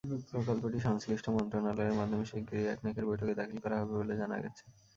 প্রকল্পটি-সংশ্লিষ্ট 0.31 1.25
মন্ত্রণালয়ের 1.29 1.97
মাধ্যমে 1.99 2.25
শিগগিরই 2.25 2.69
একনেকের 2.69 3.07
বৈঠকে 3.09 3.33
দাখিল 3.39 3.57
করা 3.61 3.75
হবে 3.79 3.93
বলে 3.99 4.13
জানা 4.17 4.37
গেছে। 4.43 4.63